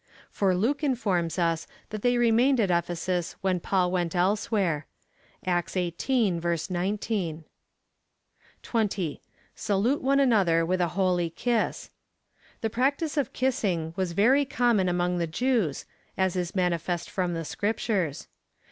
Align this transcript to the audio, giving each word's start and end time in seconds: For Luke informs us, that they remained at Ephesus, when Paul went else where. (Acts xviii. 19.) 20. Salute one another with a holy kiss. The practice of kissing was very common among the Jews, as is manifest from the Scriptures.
For 0.31 0.55
Luke 0.55 0.83
informs 0.83 1.37
us, 1.37 1.67
that 1.91 2.01
they 2.01 2.17
remained 2.17 2.59
at 2.59 2.71
Ephesus, 2.71 3.35
when 3.41 3.59
Paul 3.59 3.91
went 3.91 4.15
else 4.15 4.49
where. 4.49 4.87
(Acts 5.45 5.73
xviii. 5.73 6.41
19.) 6.41 7.43
20. 8.63 9.21
Salute 9.53 10.01
one 10.01 10.19
another 10.19 10.65
with 10.65 10.81
a 10.81 10.87
holy 10.97 11.29
kiss. 11.29 11.91
The 12.61 12.71
practice 12.71 13.15
of 13.15 13.31
kissing 13.31 13.93
was 13.95 14.13
very 14.13 14.43
common 14.43 14.89
among 14.89 15.19
the 15.19 15.27
Jews, 15.27 15.85
as 16.17 16.35
is 16.35 16.55
manifest 16.55 17.07
from 17.07 17.35
the 17.35 17.45
Scriptures. 17.45 18.27